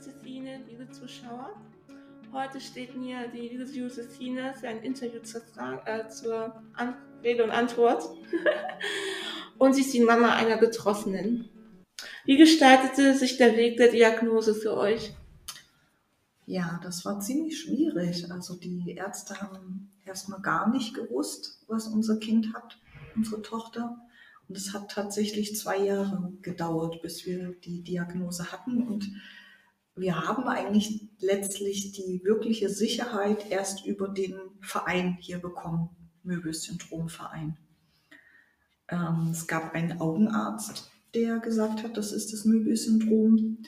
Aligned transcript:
Josephine, 0.00 0.62
liebe 0.66 0.90
Zuschauer. 0.90 1.50
Heute 2.32 2.58
steht 2.58 2.96
mir 2.96 3.28
die 3.28 3.50
liebe 3.50 3.64
Josephine 3.64 4.54
für 4.54 4.68
ein 4.68 4.82
Interview 4.82 5.20
zur, 5.20 5.42
Frage, 5.42 5.82
äh, 5.84 6.08
zur 6.08 6.62
An 6.72 6.94
Rede 7.22 7.44
und 7.44 7.50
Antwort. 7.50 8.04
und 9.58 9.74
sie 9.74 9.82
ist 9.82 9.92
die 9.92 10.00
Mama 10.00 10.34
einer 10.36 10.56
Betroffenen. 10.56 11.50
Wie 12.24 12.38
gestaltete 12.38 13.14
sich 13.14 13.36
der 13.36 13.58
Weg 13.58 13.76
der 13.76 13.88
Diagnose 13.88 14.54
für 14.54 14.74
euch? 14.74 15.12
Ja, 16.46 16.80
das 16.82 17.04
war 17.04 17.20
ziemlich 17.20 17.60
schwierig. 17.60 18.32
Also 18.32 18.54
die 18.54 18.94
Ärzte 18.96 19.38
haben 19.42 19.92
erstmal 20.06 20.40
gar 20.40 20.70
nicht 20.70 20.94
gewusst, 20.94 21.62
was 21.68 21.88
unser 21.88 22.16
Kind 22.16 22.54
hat, 22.54 22.78
unsere 23.14 23.42
Tochter. 23.42 24.00
Und 24.48 24.56
es 24.56 24.72
hat 24.72 24.90
tatsächlich 24.90 25.56
zwei 25.56 25.76
Jahre 25.76 26.32
gedauert, 26.40 27.02
bis 27.02 27.26
wir 27.26 27.50
die 27.64 27.82
Diagnose 27.82 28.50
hatten. 28.50 28.82
Und 28.88 29.12
wir 30.00 30.26
haben 30.26 30.44
eigentlich 30.44 31.08
letztlich 31.18 31.92
die 31.92 32.22
wirkliche 32.24 32.70
Sicherheit 32.70 33.50
erst 33.50 33.84
über 33.86 34.08
den 34.08 34.38
Verein 34.60 35.18
hier 35.20 35.38
bekommen, 35.38 35.90
Möbius-Syndrom-Verein. 36.22 37.56
Ähm, 38.88 39.28
es 39.30 39.46
gab 39.46 39.74
einen 39.74 40.00
Augenarzt, 40.00 40.90
der 41.14 41.38
gesagt 41.38 41.82
hat, 41.82 41.96
das 41.96 42.12
ist 42.12 42.32
das 42.32 42.44
Möbius-Syndrom. 42.44 43.58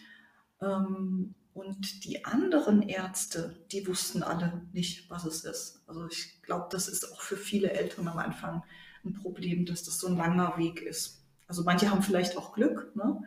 Ähm, 0.61 1.35
und 1.55 2.05
die 2.05 2.25
anderen 2.25 2.81
Ärzte, 2.81 3.63
die 3.71 3.87
wussten 3.87 4.23
alle 4.23 4.63
nicht, 4.73 5.11
was 5.11 5.27
es 5.27 5.45
ist. 5.45 5.83
Also 5.87 6.07
ich 6.07 6.41
glaube, 6.41 6.69
das 6.71 6.89
ist 6.89 7.13
auch 7.13 7.21
für 7.21 7.37
viele 7.37 7.73
Eltern 7.73 8.09
am 8.09 8.17
Anfang 8.17 8.63
ein 9.05 9.13
Problem, 9.13 9.67
dass 9.67 9.83
das 9.83 9.99
so 9.99 10.07
ein 10.07 10.17
langer 10.17 10.57
Weg 10.57 10.81
ist. 10.81 11.27
Also 11.47 11.63
manche 11.65 11.91
haben 11.91 12.03
vielleicht 12.03 12.39
auch 12.39 12.55
Glück, 12.55 12.97
ne? 12.97 13.21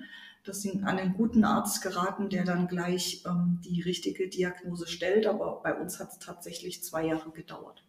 Dass 0.46 0.62
sie 0.62 0.72
an 0.84 0.98
einen 1.00 1.14
guten 1.14 1.44
Arzt 1.44 1.82
geraten, 1.82 2.30
der 2.30 2.46
dann 2.46 2.68
gleich 2.68 3.24
ähm, 3.26 3.60
die 3.64 3.82
richtige 3.82 4.28
Diagnose 4.28 4.88
stellt. 4.88 5.28
Aber 5.28 5.62
bei 5.64 5.76
uns 5.76 6.00
hat 6.00 6.12
es 6.12 6.20
tatsächlich 6.20 6.84
zwei 6.84 7.08
Jahre 7.08 7.32
gedauert. 7.32 7.84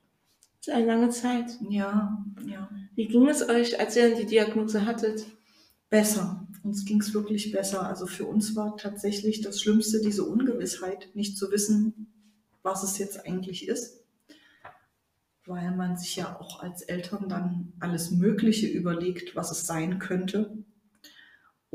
Das 0.59 0.69
ist 0.69 0.75
eine 0.75 0.87
lange 0.87 1.11
Zeit. 1.11 1.59
Ja, 1.69 2.25
ja. 2.47 2.69
Wie 2.95 3.07
ging 3.07 3.29
es 3.29 3.49
euch, 3.49 3.79
als 3.79 3.97
ihr 3.97 4.17
die 4.17 4.27
Diagnose 4.27 4.87
hattet? 4.87 5.27
Besser. 5.91 6.47
Uns 6.65 6.85
ging 6.85 7.01
es 7.01 7.15
wirklich 7.15 7.53
besser. 7.53 7.87
Also 7.87 8.07
für 8.07 8.25
uns 8.25 8.57
war 8.57 8.77
tatsächlich 8.77 9.43
das 9.43 9.61
Schlimmste 9.61 10.01
diese 10.01 10.25
Ungewissheit, 10.25 11.11
nicht 11.15 11.39
zu 11.39 11.53
wissen, 11.53 12.09
was 12.63 12.83
es 12.83 12.99
jetzt 12.99 13.25
eigentlich 13.25 13.69
ist. 13.69 14.01
Weil 15.45 15.77
man 15.77 15.97
sich 15.97 16.17
ja 16.17 16.41
auch 16.41 16.61
als 16.61 16.83
Eltern 16.83 17.29
dann 17.29 17.73
alles 17.79 18.11
Mögliche 18.11 18.67
überlegt, 18.67 19.37
was 19.37 19.53
es 19.53 19.67
sein 19.67 20.01
könnte. 20.01 20.59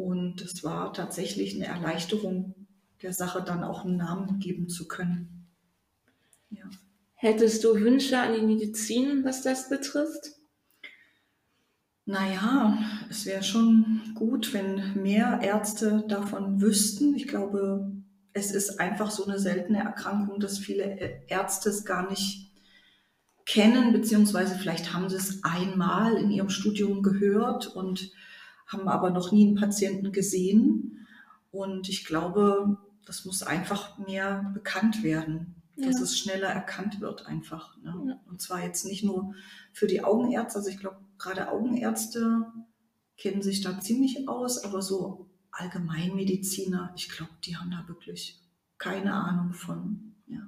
Und 0.02 0.42
es 0.42 0.64
war 0.64 0.94
tatsächlich 0.94 1.56
eine 1.56 1.68
Erleichterung, 1.68 2.56
der 3.04 3.14
Sache 3.14 3.44
dann 3.44 3.64
auch 3.64 3.86
einen 3.86 3.98
Namen 3.98 4.40
geben 4.40 4.68
zu 4.68 4.88
können. 4.88 5.48
Ja. 6.50 6.64
Hättest 7.14 7.64
du 7.64 7.76
Wünsche 7.76 8.20
an 8.20 8.34
die 8.34 8.46
Medizin, 8.46 9.24
was 9.24 9.44
das 9.44 9.70
betrifft? 9.70 10.32
Naja, 12.06 12.80
es 13.10 13.28
wäre 13.28 13.44
schon 13.44 14.02
gut, 14.16 14.54
wenn 14.54 15.02
mehr 15.02 15.40
Ärzte 15.44 16.04
davon 16.08 16.62
wüssten. 16.62 17.16
Ich 17.16 17.28
glaube, 17.28 17.92
es 18.34 18.52
ist 18.52 18.80
einfach 18.80 19.12
so 19.12 19.24
eine 19.26 19.38
seltene 19.38 19.80
Erkrankung, 19.80 20.40
dass 20.40 20.58
viele 20.58 21.24
Ärzte 21.28 21.70
es 21.70 21.86
gar 21.86 22.10
nicht 22.10 22.52
kennen, 23.46 23.94
beziehungsweise 23.94 24.56
vielleicht 24.56 24.94
haben 24.94 25.10
sie 25.10 25.18
es 25.18 25.44
einmal 25.44 26.16
in 26.18 26.32
ihrem 26.32 26.50
Studium 26.50 27.04
gehört 27.04 27.68
und 27.68 28.12
haben 28.72 28.88
aber 28.88 29.10
noch 29.10 29.32
nie 29.32 29.48
einen 29.48 29.56
Patienten 29.56 30.12
gesehen. 30.12 31.06
Und 31.52 31.90
ich 31.90 32.06
glaube, 32.06 32.78
das 33.06 33.26
muss 33.26 33.44
einfach 33.44 33.98
mehr 33.98 34.52
bekannt 34.54 35.04
werden, 35.04 35.56
ja. 35.76 35.88
dass 35.88 36.00
es 36.00 36.18
schneller 36.18 36.48
erkannt 36.48 37.02
wird 37.02 37.26
einfach. 37.26 37.78
Ne? 37.78 37.94
Ja. 38.08 38.20
Und 38.28 38.42
zwar 38.42 38.64
jetzt 38.64 38.86
nicht 38.86 39.04
nur 39.04 39.34
für 39.74 39.88
die 39.88 40.04
Augenärzte, 40.04 40.60
also 40.60 40.70
ich 40.70 40.78
glaube, 40.78 40.98
gerade 41.18 41.52
Augenärzte 41.52 42.46
kennen 43.18 43.42
sich 43.42 43.62
da 43.62 43.80
ziemlich 43.80 44.28
aus, 44.28 44.64
aber 44.64 44.82
so 44.82 45.28
Allgemeinmediziner, 45.52 46.94
ich 46.96 47.10
glaube, 47.10 47.34
die 47.44 47.58
haben 47.58 47.72
da 47.72 47.88
wirklich 47.88 48.40
keine 48.78 49.14
Ahnung 49.14 49.54
von. 49.54 50.16
Ja, 50.28 50.48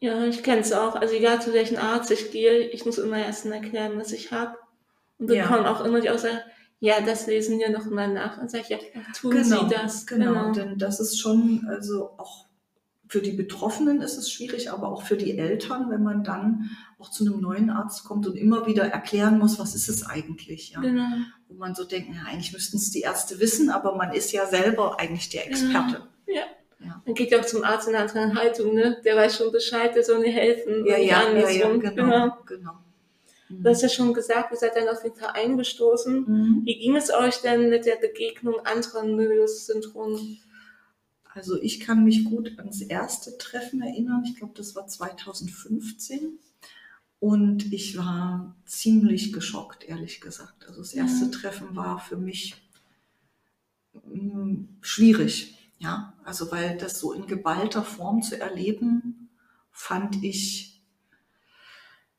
ja 0.00 0.24
ich 0.24 0.42
kenne 0.42 0.62
es 0.62 0.72
auch. 0.72 0.96
Also 0.96 1.14
egal 1.14 1.40
zu 1.40 1.52
welchem 1.52 1.76
Arzt 1.76 2.10
ich 2.10 2.32
gehe, 2.32 2.68
ich 2.68 2.86
muss 2.86 2.98
immer 2.98 3.18
erst 3.18 3.46
erklären, 3.46 3.98
was 3.98 4.12
ich 4.12 4.32
habe. 4.32 4.56
Und 5.18 5.26
bekomme 5.28 5.64
ja. 5.64 5.72
auch 5.72 5.84
immer 5.84 6.00
die 6.00 6.10
Aussage, 6.10 6.42
ja, 6.80 7.00
das 7.00 7.26
lesen 7.26 7.58
wir 7.58 7.70
noch 7.70 7.86
mal 7.86 8.12
nach. 8.12 8.38
Und 8.38 8.50
sage 8.50 8.64
ich, 8.64 8.70
ja, 8.70 8.78
tun 9.18 9.32
genau, 9.32 9.68
Sie 9.68 9.74
das. 9.74 10.06
Genau, 10.06 10.32
genau, 10.32 10.52
denn 10.52 10.78
das 10.78 11.00
ist 11.00 11.18
schon, 11.18 11.66
also 11.68 12.10
auch 12.18 12.46
für 13.08 13.20
die 13.20 13.32
Betroffenen 13.32 14.02
ist 14.02 14.18
es 14.18 14.30
schwierig, 14.30 14.70
aber 14.70 14.88
auch 14.88 15.02
für 15.02 15.16
die 15.16 15.38
Eltern, 15.38 15.90
wenn 15.90 16.02
man 16.02 16.24
dann 16.24 16.70
auch 16.98 17.10
zu 17.10 17.24
einem 17.24 17.40
neuen 17.40 17.70
Arzt 17.70 18.04
kommt 18.04 18.26
und 18.26 18.36
immer 18.36 18.66
wieder 18.66 18.84
erklären 18.84 19.38
muss, 19.38 19.58
was 19.58 19.74
ist 19.74 19.88
es 19.88 20.04
eigentlich. 20.04 20.70
Ja? 20.70 20.80
Genau. 20.80 21.08
Wo 21.48 21.54
man 21.54 21.74
so 21.74 21.84
denkt, 21.84 22.14
ja, 22.14 22.22
eigentlich 22.28 22.52
müssten 22.52 22.76
es 22.76 22.90
die 22.90 23.00
Ärzte 23.00 23.40
wissen, 23.40 23.70
aber 23.70 23.96
man 23.96 24.12
ist 24.12 24.32
ja 24.32 24.46
selber 24.46 25.00
eigentlich 25.00 25.30
der 25.30 25.46
Experte. 25.46 26.02
Genau. 26.26 26.38
Ja. 26.38 26.42
Ja. 26.80 27.02
Man 27.04 27.14
geht 27.14 27.32
ja 27.32 27.40
auch 27.40 27.46
zum 27.46 27.64
Arzt 27.64 27.88
in 27.88 27.94
einer 27.96 28.08
anderen 28.08 28.38
Haltung, 28.38 28.74
ne? 28.74 29.00
Der 29.04 29.16
weiß 29.16 29.36
schon 29.36 29.50
Bescheid, 29.50 29.96
der 29.96 30.04
soll 30.04 30.20
mir 30.20 30.30
helfen. 30.30 30.86
Ja, 30.86 30.96
ja, 30.96 31.28
ja, 31.28 31.50
ja, 31.50 31.68
genau. 31.76 31.90
genau. 31.90 32.36
genau. 32.46 32.72
Mhm. 33.48 33.62
Du 33.62 33.70
hast 33.70 33.82
ja 33.82 33.88
schon 33.88 34.14
gesagt, 34.14 34.52
ihr 34.52 34.56
seid 34.56 34.76
dann 34.76 34.88
auf 34.88 35.02
den 35.02 35.14
Verein 35.14 35.56
gestoßen. 35.56 36.20
Mhm. 36.20 36.62
Wie 36.64 36.78
ging 36.78 36.96
es 36.96 37.10
euch 37.10 37.40
denn 37.40 37.70
mit 37.70 37.86
der 37.86 37.96
Begegnung 37.96 38.54
anderer 38.64 39.04
Möbius-Syndrom? 39.04 40.38
Also 41.34 41.60
ich 41.60 41.80
kann 41.80 42.04
mich 42.04 42.24
gut 42.24 42.58
ans 42.58 42.80
erste 42.80 43.38
Treffen 43.38 43.80
erinnern. 43.82 44.24
Ich 44.24 44.36
glaube, 44.36 44.54
das 44.56 44.74
war 44.74 44.86
2015. 44.86 46.38
Und 47.20 47.72
ich 47.72 47.96
war 47.98 48.56
ziemlich 48.64 49.32
geschockt, 49.32 49.84
ehrlich 49.84 50.20
gesagt. 50.20 50.66
Also 50.68 50.80
das 50.80 50.94
erste 50.94 51.26
mhm. 51.26 51.32
Treffen 51.32 51.76
war 51.76 51.98
für 51.98 52.16
mich 52.16 52.54
mh, 53.92 54.44
mm, 54.44 54.78
schwierig. 54.80 55.54
Ja, 55.78 56.14
also 56.24 56.50
weil 56.50 56.76
das 56.76 56.98
so 56.98 57.12
in 57.12 57.26
geballter 57.26 57.84
Form 57.84 58.22
zu 58.22 58.40
erleben, 58.40 59.30
fand 59.70 60.24
ich 60.24 60.77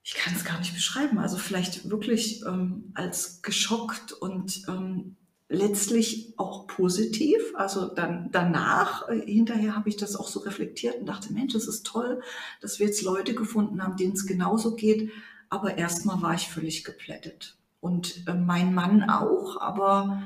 ich 0.09 0.15
kann 0.15 0.33
es 0.33 0.43
gar 0.43 0.57
nicht 0.57 0.73
beschreiben. 0.73 1.19
Also 1.19 1.37
vielleicht 1.37 1.87
wirklich 1.91 2.41
ähm, 2.43 2.91
als 2.95 3.43
geschockt 3.43 4.11
und 4.11 4.63
ähm, 4.67 5.17
letztlich 5.49 6.33
auch 6.37 6.65
positiv. 6.65 7.39
Also 7.53 7.93
dann 7.93 8.29
danach, 8.31 9.07
äh, 9.07 9.21
hinterher 9.21 9.75
habe 9.75 9.87
ich 9.87 9.97
das 9.97 10.15
auch 10.15 10.27
so 10.27 10.39
reflektiert 10.39 10.95
und 10.95 11.05
dachte, 11.05 11.31
Mensch, 11.31 11.53
es 11.53 11.67
ist 11.67 11.85
toll, 11.85 12.23
dass 12.59 12.79
wir 12.79 12.87
jetzt 12.87 13.03
Leute 13.03 13.35
gefunden 13.35 13.83
haben, 13.83 13.97
denen 13.97 14.13
es 14.13 14.25
genauso 14.25 14.75
geht. 14.75 15.11
Aber 15.47 15.77
erstmal 15.77 16.19
war 16.23 16.33
ich 16.33 16.47
völlig 16.47 16.83
geplättet. 16.83 17.59
Und 17.79 18.27
äh, 18.27 18.33
mein 18.33 18.73
Mann 18.73 19.11
auch, 19.11 19.61
aber 19.61 20.23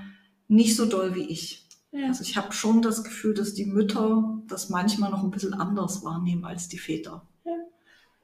nicht 0.47 0.77
so 0.77 0.85
doll 0.85 1.13
wie 1.13 1.27
ich. 1.27 1.67
Ja. 1.91 2.07
Also 2.07 2.23
ich 2.23 2.37
habe 2.37 2.53
schon 2.53 2.81
das 2.81 3.03
Gefühl, 3.03 3.33
dass 3.33 3.53
die 3.53 3.65
Mütter 3.65 4.41
das 4.47 4.69
manchmal 4.69 5.11
noch 5.11 5.25
ein 5.25 5.31
bisschen 5.31 5.53
anders 5.53 6.05
wahrnehmen 6.05 6.45
als 6.45 6.69
die 6.69 6.79
Väter 6.79 7.27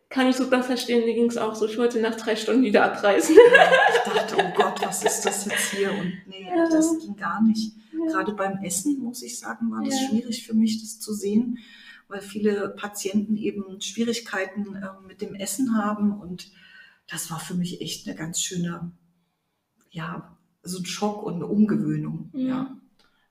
kann 0.09 0.27
ich 0.27 0.35
super 0.35 0.63
verstehen, 0.63 1.05
mir 1.05 1.13
ging 1.13 1.29
es 1.29 1.37
auch 1.37 1.55
so. 1.55 1.67
Ich 1.67 1.77
wollte 1.77 2.01
nach 2.01 2.15
drei 2.15 2.35
Stunden 2.35 2.63
wieder 2.63 2.83
abreisen. 2.83 3.35
ich 3.35 4.11
dachte, 4.11 4.37
oh 4.39 4.53
Gott, 4.55 4.81
was 4.81 5.03
ist 5.03 5.21
das 5.21 5.45
jetzt 5.45 5.71
hier? 5.71 5.91
Und 5.91 6.13
nee, 6.25 6.47
ja. 6.47 6.67
das 6.67 6.97
ging 6.99 7.15
gar 7.15 7.41
nicht. 7.43 7.73
Ja. 7.93 8.11
Gerade 8.11 8.33
beim 8.33 8.63
Essen, 8.63 8.99
muss 8.99 9.21
ich 9.21 9.37
sagen, 9.37 9.69
war 9.69 9.83
das 9.83 10.01
ja. 10.01 10.09
schwierig 10.09 10.47
für 10.47 10.55
mich, 10.55 10.81
das 10.81 10.99
zu 10.99 11.13
sehen, 11.13 11.59
weil 12.07 12.21
viele 12.21 12.69
Patienten 12.69 13.37
eben 13.37 13.79
Schwierigkeiten 13.81 14.75
äh, 14.75 14.89
mit 15.07 15.21
dem 15.21 15.35
Essen 15.35 15.77
haben. 15.77 16.19
Und 16.19 16.51
das 17.07 17.29
war 17.29 17.39
für 17.39 17.53
mich 17.53 17.81
echt 17.81 18.07
eine 18.07 18.15
ganz 18.15 18.41
schöne, 18.41 18.91
ja, 19.91 20.35
so 20.63 20.79
ein 20.79 20.85
Schock 20.85 21.21
und 21.23 21.35
eine 21.35 21.45
Umgewöhnung. 21.45 22.31
Ja. 22.33 22.75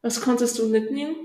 Was 0.00 0.20
konntest 0.20 0.58
du 0.60 0.68
mitnehmen? 0.68 1.16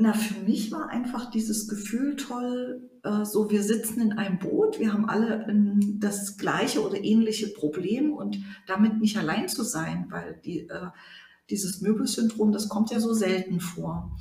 Na, 0.00 0.14
für 0.14 0.40
mich 0.40 0.72
war 0.72 0.88
einfach 0.88 1.30
dieses 1.30 1.68
Gefühl 1.68 2.16
toll, 2.16 2.88
äh, 3.02 3.26
so 3.26 3.50
wir 3.50 3.62
sitzen 3.62 4.00
in 4.00 4.12
einem 4.14 4.38
Boot, 4.38 4.78
wir 4.78 4.94
haben 4.94 5.06
alle 5.06 5.44
ein, 5.44 6.00
das 6.00 6.38
gleiche 6.38 6.82
oder 6.82 7.04
ähnliche 7.04 7.48
Problem 7.48 8.14
und 8.14 8.38
damit 8.66 8.98
nicht 8.98 9.18
allein 9.18 9.46
zu 9.50 9.62
sein, 9.62 10.06
weil 10.08 10.40
die, 10.42 10.60
äh, 10.60 10.88
dieses 11.50 11.82
Möbelsyndrom, 11.82 12.50
das 12.50 12.70
kommt 12.70 12.90
ja 12.90 12.98
so 12.98 13.12
selten 13.12 13.60
vor. 13.60 14.16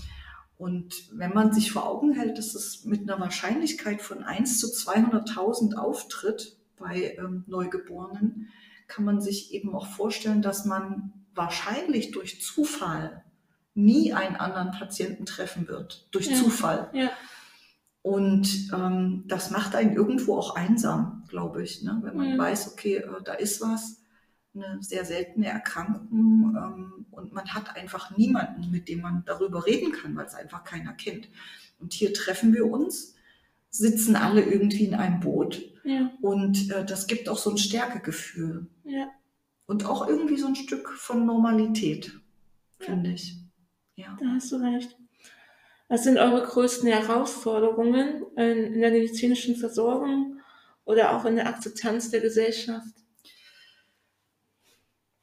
Und 0.58 1.10
wenn 1.18 1.34
man 1.34 1.54
sich 1.54 1.72
vor 1.72 1.88
Augen 1.88 2.12
hält, 2.12 2.38
dass 2.38 2.56
es 2.56 2.84
mit 2.84 3.10
einer 3.10 3.22
Wahrscheinlichkeit 3.22 4.02
von 4.02 4.24
1 4.24 4.60
zu 4.60 4.68
200.000 4.68 5.76
auftritt 5.76 6.58
bei 6.78 7.16
ähm, 7.18 7.46
Neugeborenen, 7.48 8.50
kann 8.90 9.06
man 9.06 9.22
sich 9.22 9.54
eben 9.54 9.74
auch 9.74 9.88
vorstellen, 9.88 10.42
dass 10.42 10.66
man 10.66 11.14
wahrscheinlich 11.34 12.12
durch 12.12 12.42
Zufall 12.42 13.24
nie 13.84 14.14
einen 14.14 14.36
anderen 14.36 14.72
Patienten 14.72 15.26
treffen 15.26 15.68
wird, 15.68 16.08
durch 16.12 16.28
ja. 16.28 16.36
Zufall. 16.36 16.90
Ja. 16.94 17.10
Und 18.02 18.70
ähm, 18.74 19.26
das 19.28 19.52
macht 19.52 19.76
einen 19.76 19.94
irgendwo 19.94 20.38
auch 20.38 20.56
einsam, 20.56 21.26
glaube 21.28 21.64
ich, 21.64 21.84
ne? 21.84 22.00
wenn 22.04 22.16
man 22.16 22.30
ja. 22.30 22.38
weiß, 22.38 22.72
okay, 22.72 22.98
äh, 22.98 23.24
da 23.24 23.34
ist 23.34 23.62
was, 23.62 24.00
eine 24.56 24.82
sehr 24.82 25.06
seltene 25.06 25.48
Erkrankung 25.48 26.56
ähm, 26.58 27.06
und 27.12 27.34
man 27.34 27.54
hat 27.54 27.76
einfach 27.76 28.16
niemanden, 28.18 28.72
mit 28.72 28.88
dem 28.90 29.02
man 29.02 29.24
darüber 29.26 29.66
reden 29.66 29.92
kann, 29.92 30.16
weil 30.16 30.26
es 30.26 30.34
einfach 30.34 30.64
keiner 30.64 30.94
kennt. 30.94 31.30
Und 31.80 31.94
hier 31.94 32.14
treffen 32.14 32.54
wir 32.54 32.66
uns, 32.66 33.16
sitzen 33.70 34.16
alle 34.16 34.42
irgendwie 34.42 34.86
in 34.86 34.96
einem 34.96 35.20
Boot 35.20 35.62
Ja, 35.84 36.12
und 36.22 36.72
äh, 36.72 36.86
das 36.86 37.08
gibt 37.08 37.30
auch 37.30 37.38
so 37.38 37.52
ein 37.52 37.58
Stärkegefühl 37.58 38.68
ja. 38.84 39.10
und 39.68 39.86
auch 39.86 40.08
irgendwie 40.08 40.38
so 40.38 40.48
ein 40.48 40.56
Stück 40.56 40.90
von 40.90 41.26
Normalität, 41.26 42.20
finde 42.80 43.12
ich. 43.12 43.38
Ja. 44.00 44.18
Da 44.18 44.28
hast 44.30 44.50
du 44.52 44.56
recht. 44.56 44.96
Was 45.90 46.04
sind 46.06 46.18
eure 46.18 46.42
größten 46.46 46.88
Herausforderungen 46.88 48.24
in, 48.38 48.80
der 48.80 48.92
medizinischen 48.92 49.58
Versorgung 49.58 50.40
oder 50.86 51.18
auch 51.18 51.26
in 51.26 51.36
der 51.36 51.48
Akzeptanz 51.50 52.10
der 52.10 52.22
Gesellschaft? 52.22 52.94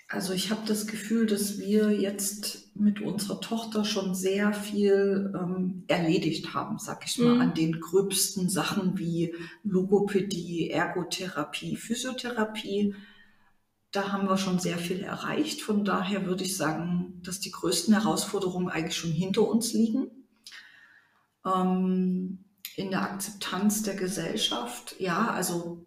Also 0.08 0.34
ich 0.34 0.50
habe 0.50 0.60
das 0.68 0.86
Gefühl, 0.86 1.26
dass 1.26 1.58
wir 1.58 1.90
jetzt 1.90 2.76
mit 2.76 3.00
unserer 3.00 3.40
Tochter 3.40 3.84
schon 3.84 4.14
sehr 4.14 4.52
viel 4.52 5.32
ähm, 5.34 5.84
erledigt 5.88 6.52
haben, 6.52 6.78
sag 6.78 7.06
ich 7.06 7.18
mal, 7.18 7.34
Mhm. 7.36 7.40
an 7.40 7.54
den 7.54 7.80
gröbsten 7.80 8.48
Sachen 8.50 8.98
wie 8.98 9.34
Logopädie, 9.64 10.70
Ergotherapie, 10.70 11.76
Physiotherapie. 11.76 12.94
Da 13.96 14.12
haben 14.12 14.28
wir 14.28 14.36
schon 14.36 14.58
sehr 14.58 14.76
viel 14.76 15.00
erreicht. 15.00 15.62
Von 15.62 15.82
daher 15.82 16.26
würde 16.26 16.44
ich 16.44 16.54
sagen, 16.54 17.18
dass 17.24 17.40
die 17.40 17.50
größten 17.50 17.94
Herausforderungen 17.94 18.68
eigentlich 18.68 18.94
schon 18.94 19.10
hinter 19.10 19.48
uns 19.48 19.72
liegen. 19.72 20.10
Ähm, 21.46 22.44
in 22.76 22.90
der 22.90 23.00
Akzeptanz 23.00 23.84
der 23.84 23.94
Gesellschaft, 23.94 24.96
ja, 24.98 25.30
also 25.30 25.86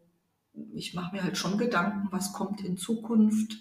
ich 0.74 0.96
mache 0.96 1.16
mir 1.16 1.24
halt 1.24 1.38
schon 1.38 1.60
Gedanken, 1.60 2.08
was 2.10 2.34
kommt 2.34 2.62
in 2.62 2.78
Zukunft 2.78 3.58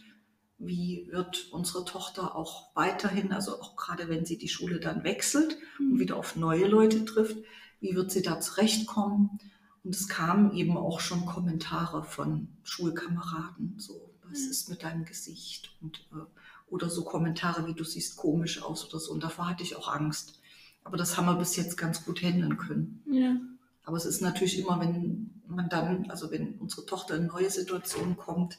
wie 0.58 1.06
wird 1.12 1.52
unsere 1.52 1.84
Tochter 1.84 2.34
auch 2.34 2.74
weiterhin, 2.74 3.32
also 3.32 3.60
auch 3.60 3.76
gerade 3.76 4.08
wenn 4.08 4.24
sie 4.24 4.38
die 4.38 4.48
Schule 4.48 4.80
dann 4.80 5.04
wechselt 5.04 5.56
und 5.78 6.00
wieder 6.00 6.16
auf 6.16 6.36
neue 6.36 6.66
Leute 6.66 7.04
trifft, 7.04 7.36
wie 7.80 7.94
wird 7.94 8.10
sie 8.10 8.22
da 8.22 8.40
zurechtkommen? 8.40 9.38
Und 9.84 9.94
es 9.94 10.08
kamen 10.08 10.52
eben 10.52 10.76
auch 10.76 10.98
schon 10.98 11.26
Kommentare 11.26 12.02
von 12.02 12.48
Schulkameraden, 12.64 13.74
so, 13.78 14.07
was 14.30 14.40
Mhm. 14.44 14.50
ist 14.50 14.68
mit 14.68 14.82
deinem 14.82 15.04
Gesicht? 15.04 15.70
Und, 15.80 15.98
äh, 16.12 16.24
oder 16.70 16.88
so 16.90 17.04
Kommentare 17.04 17.66
wie 17.66 17.74
du 17.74 17.84
siehst 17.84 18.16
komisch 18.16 18.62
aus 18.62 18.86
oder 18.88 18.98
so. 19.00 19.12
Und 19.12 19.22
davor 19.24 19.48
hatte 19.48 19.62
ich 19.62 19.76
auch 19.76 19.88
Angst. 19.88 20.40
Aber 20.84 20.96
das 20.96 21.16
haben 21.16 21.26
wir 21.26 21.34
bis 21.36 21.56
jetzt 21.56 21.76
ganz 21.76 22.04
gut 22.04 22.22
handeln 22.22 22.56
können. 22.56 23.02
Ja, 23.10 23.36
Aber 23.84 23.96
es 23.96 24.04
ist 24.04 24.20
natürlich 24.20 24.58
immer, 24.58 24.78
wenn 24.80 25.30
man 25.46 25.68
dann, 25.70 26.10
also 26.10 26.30
wenn 26.30 26.54
unsere 26.58 26.84
Tochter 26.84 27.16
in 27.16 27.26
neue 27.26 27.48
Situationen 27.50 28.16
kommt, 28.18 28.58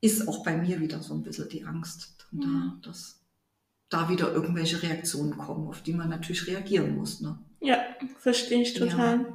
ist 0.00 0.26
auch 0.28 0.44
bei 0.44 0.56
mir 0.56 0.80
wieder 0.80 1.00
so 1.02 1.14
ein 1.14 1.22
bisschen 1.22 1.48
die 1.48 1.64
Angst, 1.64 2.26
Mhm. 2.32 2.40
da, 2.82 2.88
dass 2.88 3.20
da 3.90 4.08
wieder 4.08 4.32
irgendwelche 4.32 4.82
Reaktionen 4.82 5.38
kommen, 5.38 5.66
auf 5.68 5.82
die 5.82 5.92
man 5.94 6.08
natürlich 6.08 6.46
reagieren 6.46 6.96
muss. 6.96 7.20
Ne? 7.20 7.38
ja, 7.60 7.78
verstehe 8.18 8.62
ich 8.62 8.74
total. 8.74 9.32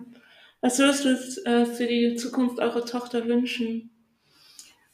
Was 0.62 0.80
würdest 0.80 1.04
du 1.06 1.46
äh, 1.46 1.66
für 1.66 1.88
die 1.88 2.16
Zukunft 2.16 2.60
eurer 2.60 2.86
Tochter 2.86 3.26
wünschen? 3.28 3.90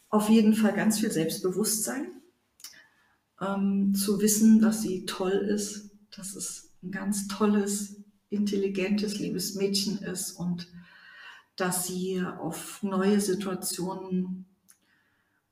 Auf 0.09 0.29
jeden 0.29 0.53
Fall 0.55 0.73
ganz 0.73 0.99
viel 0.99 1.11
Selbstbewusstsein, 1.11 2.11
ähm, 3.39 3.93
zu 3.93 4.21
wissen, 4.21 4.59
dass 4.59 4.81
sie 4.81 5.05
toll 5.05 5.31
ist, 5.31 5.91
dass 6.15 6.35
es 6.35 6.71
ein 6.83 6.91
ganz 6.91 7.27
tolles, 7.27 7.97
intelligentes, 8.29 9.19
liebes 9.19 9.55
Mädchen 9.55 9.99
ist 9.99 10.31
und 10.33 10.67
dass 11.55 11.87
sie 11.87 12.21
auf 12.21 12.81
neue 12.83 13.19
Situationen 13.19 14.45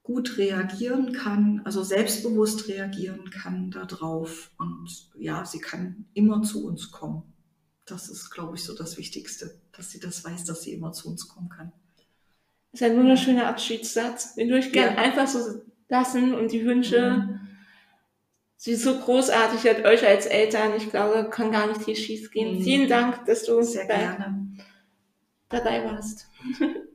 gut 0.04 0.38
reagieren 0.38 1.12
kann, 1.12 1.62
also 1.66 1.84
selbstbewusst 1.84 2.70
reagieren 2.70 3.30
kann 3.30 3.72
darauf 3.72 4.52
und 4.58 5.10
ja, 5.18 5.46
sie 5.46 5.60
kann 5.60 6.06
immer 6.14 6.44
zu 6.44 6.66
uns 6.66 6.92
kommen. 6.92 7.24
Das 7.86 8.08
ist, 8.10 8.30
glaube 8.30 8.56
ich, 8.56 8.64
so 8.64 8.74
das 8.74 8.98
Wichtigste, 8.98 9.60
dass 9.74 9.92
sie 9.92 10.00
das 10.00 10.24
weiß, 10.24 10.46
dass 10.46 10.62
sie 10.62 10.72
immer 10.72 10.94
zu 10.94 11.10
uns 11.10 11.28
kommen 11.28 11.50
kann. 11.50 11.74
Das 12.80 12.88
ist 12.88 12.92
ein 12.94 12.98
wunderschöner 13.00 13.48
Abschiedssatz. 13.48 14.36
Den 14.36 14.50
würde 14.50 14.60
ich 14.68 14.72
gerne 14.72 14.96
Ja. 14.96 15.02
einfach 15.02 15.28
so 15.28 15.62
lassen 15.90 16.36
und 16.36 16.52
die 16.52 16.64
Wünsche, 16.64 17.24
Mhm. 17.26 17.40
sie 18.56 18.74
ist 18.74 18.84
so 18.84 19.00
großartig 19.00 19.68
hat 19.68 19.84
euch 19.84 20.06
als 20.06 20.28
Eltern. 20.28 20.74
Ich 20.78 20.92
glaube, 20.92 21.28
kann 21.32 21.52
gar 21.52 21.66
nicht 21.68 21.82
viel 21.82 21.96
schief 21.96 22.30
gehen. 22.30 22.60
Mhm. 22.60 22.62
Vielen 22.64 22.88
Dank, 22.88 23.26
dass 23.26 23.46
du 23.46 23.60
gerne. 23.62 24.48
dabei 25.50 25.86
warst. 25.86 26.28